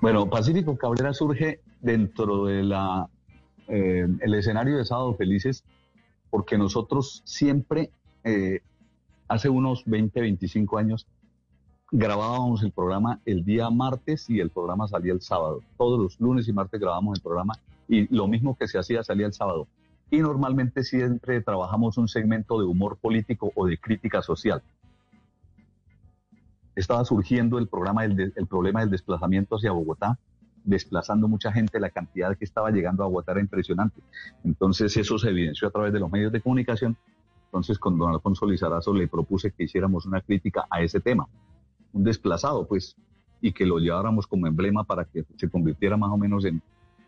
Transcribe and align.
Bueno, 0.00 0.30
Pacífico 0.30 0.76
Cabrera 0.78 1.12
surge 1.12 1.60
dentro 1.80 2.44
de 2.44 2.62
la 2.62 3.08
eh, 3.66 4.06
el 4.20 4.34
escenario 4.34 4.78
de 4.78 4.84
Sábado 4.84 5.14
Felices 5.14 5.64
porque 6.30 6.56
nosotros 6.56 7.22
siempre, 7.24 7.90
eh, 8.22 8.60
hace 9.26 9.48
unos 9.48 9.84
20, 9.86 10.20
25 10.20 10.78
años, 10.78 11.06
grabábamos 11.90 12.62
el 12.62 12.70
programa 12.70 13.20
el 13.24 13.44
día 13.44 13.70
martes 13.70 14.30
y 14.30 14.38
el 14.38 14.50
programa 14.50 14.86
salía 14.86 15.12
el 15.12 15.20
sábado. 15.20 15.62
Todos 15.76 15.98
los 15.98 16.20
lunes 16.20 16.46
y 16.46 16.52
martes 16.52 16.80
grabábamos 16.80 17.18
el 17.18 17.22
programa 17.22 17.54
y 17.88 18.14
lo 18.14 18.28
mismo 18.28 18.56
que 18.56 18.68
se 18.68 18.78
hacía 18.78 19.02
salía 19.02 19.26
el 19.26 19.32
sábado. 19.32 19.66
Y 20.10 20.18
normalmente 20.18 20.84
siempre 20.84 21.40
trabajamos 21.40 21.98
un 21.98 22.06
segmento 22.06 22.60
de 22.60 22.66
humor 22.66 22.98
político 22.98 23.50
o 23.56 23.66
de 23.66 23.78
crítica 23.78 24.22
social 24.22 24.62
estaba 26.78 27.04
surgiendo 27.04 27.58
el, 27.58 27.66
problema 27.66 28.02
del 28.04 28.90
desplazamiento 28.90 29.56
hacia 29.56 29.72
Bogotá, 29.72 30.18
desplazando 30.64 31.26
mucha 31.26 31.50
gente, 31.50 31.80
la 31.80 31.90
cantidad 31.90 32.36
que 32.36 32.44
estaba 32.44 32.70
llegando 32.70 33.02
a 33.02 33.06
Bogotá 33.06 33.32
era 33.32 33.40
impresionante. 33.40 34.00
Entonces 34.44 34.96
eso 34.96 35.18
se 35.18 35.30
evidenció 35.30 35.68
a 35.68 35.70
través 35.70 35.92
de 35.92 35.98
los 35.98 36.10
medios 36.10 36.30
de 36.30 36.40
comunicación. 36.40 36.96
Entonces 37.46 37.78
con 37.78 37.98
don 37.98 38.12
Alfonso 38.12 38.46
Lizarazo 38.46 38.92
le 38.92 39.08
propuse 39.08 39.50
que 39.50 39.64
hiciéramos 39.64 40.06
una 40.06 40.20
crítica 40.20 40.66
a 40.70 40.80
ese 40.80 41.00
tema, 41.00 41.26
un 41.92 42.04
desplazado 42.04 42.66
pues, 42.68 42.94
y 43.40 43.52
que 43.52 43.66
lo 43.66 43.78
lleváramos 43.78 44.26
como 44.26 44.46
emblema 44.46 44.84
para 44.84 45.04
que 45.04 45.24
se 45.36 45.48
convirtiera 45.48 45.96
más 45.96 46.10
o 46.10 46.16
menos 46.16 46.44
en, 46.44 46.62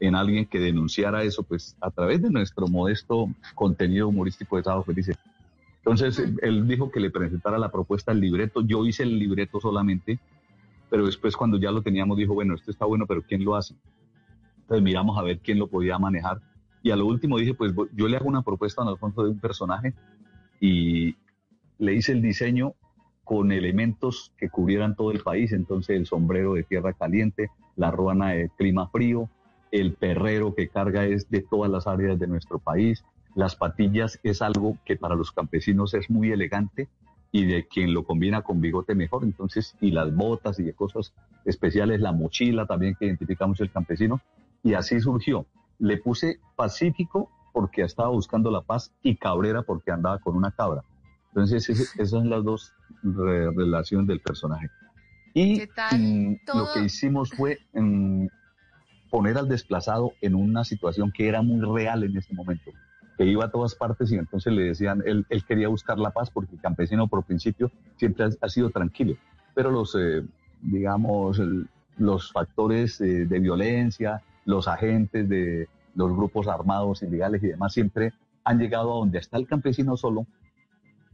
en 0.00 0.14
alguien 0.14 0.44
que 0.44 0.58
denunciara 0.58 1.22
eso 1.22 1.42
pues 1.42 1.76
a 1.80 1.90
través 1.90 2.20
de 2.20 2.30
nuestro 2.30 2.66
modesto 2.68 3.30
contenido 3.54 4.08
humorístico 4.08 4.56
de 4.56 4.64
Sábado 4.64 4.82
Felices. 4.82 5.16
Entonces 5.86 6.32
él 6.40 6.66
dijo 6.66 6.90
que 6.90 6.98
le 6.98 7.10
presentara 7.10 7.58
la 7.58 7.70
propuesta 7.70 8.10
al 8.10 8.18
libreto. 8.18 8.62
Yo 8.62 8.86
hice 8.86 9.02
el 9.02 9.18
libreto 9.18 9.60
solamente, 9.60 10.18
pero 10.88 11.04
después 11.04 11.36
cuando 11.36 11.58
ya 11.58 11.70
lo 11.70 11.82
teníamos 11.82 12.16
dijo, 12.16 12.32
bueno, 12.32 12.54
esto 12.54 12.70
está 12.70 12.86
bueno, 12.86 13.06
pero 13.06 13.20
¿quién 13.22 13.44
lo 13.44 13.54
hace? 13.54 13.74
Entonces 14.60 14.82
miramos 14.82 15.18
a 15.18 15.22
ver 15.22 15.40
quién 15.40 15.58
lo 15.58 15.66
podía 15.66 15.98
manejar. 15.98 16.40
Y 16.82 16.90
a 16.90 16.96
lo 16.96 17.04
último 17.04 17.36
dije, 17.36 17.52
pues 17.52 17.74
yo 17.92 18.08
le 18.08 18.16
hago 18.16 18.28
una 18.28 18.40
propuesta 18.40 18.82
a 18.82 18.88
Alfonso 18.88 19.24
de 19.24 19.30
un 19.30 19.38
personaje 19.38 19.92
y 20.58 21.16
le 21.78 21.94
hice 21.94 22.12
el 22.12 22.22
diseño 22.22 22.74
con 23.22 23.52
elementos 23.52 24.32
que 24.38 24.48
cubrieran 24.48 24.96
todo 24.96 25.10
el 25.10 25.20
país. 25.20 25.52
Entonces 25.52 25.96
el 25.96 26.06
sombrero 26.06 26.54
de 26.54 26.62
tierra 26.62 26.94
caliente, 26.94 27.50
la 27.76 27.90
ruana 27.90 28.30
de 28.30 28.48
clima 28.56 28.88
frío, 28.88 29.28
el 29.70 29.92
perrero 29.92 30.54
que 30.54 30.68
carga 30.68 31.04
es 31.04 31.28
de 31.28 31.42
todas 31.42 31.70
las 31.70 31.86
áreas 31.86 32.18
de 32.18 32.26
nuestro 32.26 32.58
país, 32.58 33.04
las 33.34 33.56
patillas 33.56 34.20
es 34.22 34.42
algo 34.42 34.78
que 34.84 34.96
para 34.96 35.14
los 35.14 35.32
campesinos 35.32 35.94
es 35.94 36.08
muy 36.08 36.30
elegante 36.30 36.88
y 37.32 37.46
de 37.46 37.66
quien 37.66 37.92
lo 37.92 38.04
combina 38.04 38.42
con 38.42 38.60
bigote 38.60 38.94
mejor. 38.94 39.24
Entonces, 39.24 39.76
y 39.80 39.90
las 39.90 40.14
botas 40.14 40.60
y 40.60 40.62
de 40.62 40.72
cosas 40.72 41.12
especiales, 41.44 42.00
la 42.00 42.12
mochila 42.12 42.66
también 42.66 42.94
que 42.94 43.06
identificamos 43.06 43.60
el 43.60 43.72
campesino. 43.72 44.20
Y 44.62 44.74
así 44.74 45.00
surgió. 45.00 45.46
Le 45.78 45.96
puse 45.96 46.38
Pacífico 46.54 47.30
porque 47.52 47.82
estaba 47.82 48.08
buscando 48.10 48.50
la 48.50 48.62
paz 48.62 48.92
y 49.02 49.16
Cabrera 49.16 49.62
porque 49.62 49.90
andaba 49.90 50.20
con 50.20 50.36
una 50.36 50.52
cabra. 50.52 50.82
Entonces, 51.28 51.68
esas 51.98 52.10
son 52.10 52.30
las 52.30 52.44
dos 52.44 52.72
relaciones 53.02 54.06
del 54.06 54.20
personaje. 54.20 54.70
Y 55.34 55.60
mm, 55.60 56.36
lo 56.54 56.72
que 56.72 56.84
hicimos 56.84 57.30
fue 57.30 57.58
mm, 57.72 58.26
poner 59.10 59.38
al 59.38 59.48
desplazado 59.48 60.12
en 60.20 60.36
una 60.36 60.62
situación 60.62 61.10
que 61.10 61.26
era 61.26 61.42
muy 61.42 61.60
real 61.60 62.04
en 62.04 62.16
ese 62.16 62.32
momento 62.32 62.70
que 63.16 63.24
iba 63.24 63.44
a 63.44 63.50
todas 63.50 63.74
partes 63.74 64.10
y 64.12 64.16
entonces 64.16 64.52
le 64.52 64.64
decían, 64.64 65.02
él, 65.06 65.24
él 65.28 65.44
quería 65.44 65.68
buscar 65.68 65.98
la 65.98 66.10
paz 66.10 66.30
porque 66.30 66.54
el 66.54 66.60
campesino 66.60 67.06
por 67.06 67.24
principio 67.24 67.70
siempre 67.96 68.26
ha, 68.40 68.48
sido 68.48 68.70
tranquilo, 68.70 69.16
pero 69.54 69.70
los, 69.70 69.96
eh, 69.98 70.22
digamos, 70.60 71.40
los 71.96 72.32
factores 72.32 72.98
de 72.98 73.38
violencia, 73.38 74.22
los 74.44 74.66
agentes 74.68 75.28
de 75.28 75.68
los 75.94 76.10
grupos 76.12 76.48
armados 76.48 77.02
ilegales 77.02 77.42
y 77.42 77.48
demás 77.48 77.72
siempre 77.72 78.12
han 78.42 78.58
llegado 78.58 78.92
a 78.92 78.96
donde 78.98 79.18
está 79.18 79.38
el 79.38 79.46
campesino 79.46 79.96
solo 79.96 80.26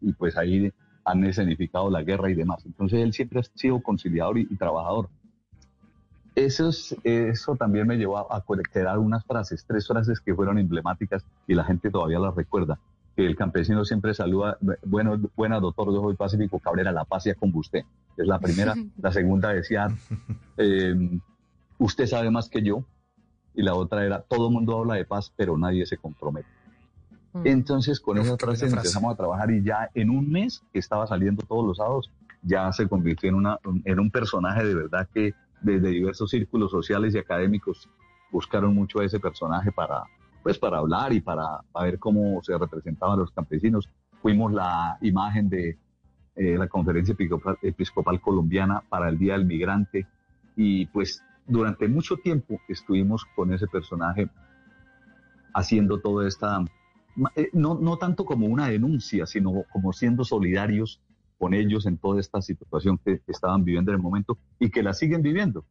y 0.00 0.12
pues 0.12 0.36
ahí 0.36 0.72
han 1.04 1.24
escenificado 1.24 1.90
la 1.90 2.02
guerra 2.02 2.30
y 2.30 2.34
demás. 2.34 2.64
Entonces 2.66 3.00
él 3.00 3.12
siempre 3.12 3.40
ha 3.40 3.42
sido 3.42 3.80
conciliador 3.80 4.38
y 4.38 4.56
trabajador. 4.56 5.08
Eso, 6.36 6.68
eso 7.02 7.56
también 7.56 7.86
me 7.86 7.96
llevó 7.96 8.18
a, 8.18 8.44
a 8.44 8.98
unas 8.98 9.24
frases, 9.24 9.64
tres 9.66 9.88
frases 9.88 10.20
que 10.20 10.34
fueron 10.34 10.58
emblemáticas 10.58 11.24
y 11.46 11.54
la 11.54 11.64
gente 11.64 11.90
todavía 11.90 12.18
las 12.18 12.34
recuerda. 12.34 12.78
Que 13.16 13.24
el 13.24 13.34
campesino 13.34 13.86
siempre 13.86 14.12
saluda, 14.12 14.58
bueno, 14.84 15.18
buena 15.34 15.58
doctor, 15.60 15.90
yo 15.94 16.02
soy 16.02 16.14
Pacífico 16.14 16.58
Cabrera, 16.58 16.92
la 16.92 17.06
paz 17.06 17.22
sea 17.22 17.34
con 17.34 17.50
usted. 17.54 17.84
Es 18.18 18.26
la 18.26 18.38
primera. 18.38 18.74
La 19.00 19.12
segunda 19.12 19.48
decía, 19.48 19.88
em, 20.58 21.20
usted 21.78 22.06
sabe 22.06 22.30
más 22.30 22.50
que 22.50 22.62
yo. 22.62 22.84
Y 23.54 23.62
la 23.62 23.74
otra 23.74 24.04
era, 24.04 24.20
todo 24.20 24.48
el 24.48 24.52
mundo 24.52 24.78
habla 24.78 24.96
de 24.96 25.06
paz, 25.06 25.32
pero 25.34 25.56
nadie 25.56 25.86
se 25.86 25.96
compromete. 25.96 26.48
Mm. 27.32 27.46
Entonces, 27.46 27.98
con 27.98 28.18
esa 28.18 28.36
frase 28.36 28.66
empezamos 28.66 29.14
a 29.14 29.16
trabajar 29.16 29.50
y 29.50 29.62
ya 29.62 29.88
en 29.94 30.10
un 30.10 30.30
mes 30.30 30.62
que 30.70 30.80
estaba 30.80 31.06
saliendo 31.06 31.42
todos 31.46 31.66
los 31.66 31.78
sábados, 31.78 32.10
ya 32.42 32.70
se 32.74 32.86
convirtió 32.86 33.30
en, 33.30 33.36
una, 33.36 33.58
en 33.84 33.98
un 33.98 34.10
personaje 34.10 34.62
de 34.66 34.74
verdad 34.74 35.08
que 35.14 35.34
desde 35.60 35.88
diversos 35.88 36.30
círculos 36.30 36.70
sociales 36.70 37.14
y 37.14 37.18
académicos 37.18 37.88
buscaron 38.30 38.74
mucho 38.74 39.00
a 39.00 39.04
ese 39.04 39.20
personaje 39.20 39.72
para, 39.72 40.02
pues, 40.42 40.58
para 40.58 40.78
hablar 40.78 41.12
y 41.12 41.20
para, 41.20 41.60
ver 41.80 41.98
cómo 41.98 42.42
se 42.42 42.56
representaban 42.56 43.18
los 43.18 43.30
campesinos. 43.30 43.88
Fuimos 44.20 44.52
la 44.52 44.98
imagen 45.00 45.48
de 45.48 45.78
eh, 46.34 46.58
la 46.58 46.68
conferencia 46.68 47.16
episcopal, 47.62 48.20
colombiana 48.20 48.82
para 48.88 49.08
el 49.08 49.18
Día 49.18 49.34
del 49.34 49.46
Migrante 49.46 50.06
y 50.56 50.86
pues 50.86 51.22
durante 51.46 51.88
mucho 51.88 52.16
tiempo 52.16 52.60
estuvimos 52.68 53.24
con 53.36 53.52
ese 53.52 53.66
personaje 53.66 54.28
haciendo 55.54 56.00
toda 56.00 56.26
esta, 56.28 56.62
eh, 57.36 57.48
no, 57.52 57.74
no 57.74 57.96
tanto 57.96 58.24
como 58.24 58.46
una 58.46 58.68
denuncia, 58.68 59.26
sino 59.26 59.64
como 59.72 59.92
siendo 59.92 60.24
solidarios 60.24 61.00
con 61.38 61.54
ellos 61.54 61.86
en 61.86 61.98
toda 61.98 62.20
esta 62.20 62.40
situación 62.40 62.98
que 62.98 63.20
estaban 63.26 63.64
viviendo 63.64 63.90
en 63.90 63.96
el 63.96 64.02
momento 64.02 64.38
y 64.58 64.70
que 64.70 64.82
la 64.82 64.94
siguen 64.94 65.22
viviendo. 65.22 65.64